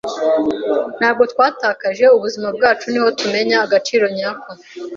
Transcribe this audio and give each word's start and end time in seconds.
Ntabwo 0.99 1.23
twatakaje 1.31 2.05
ubuzima 2.15 2.47
bwacu 2.55 2.85
niho 2.91 3.07
tumenya 3.19 3.55
agaciro 3.65 4.05
nyako. 4.17 4.49